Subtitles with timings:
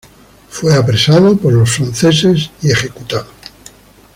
[0.49, 3.27] Fue apresado por los franceses y ejecutado.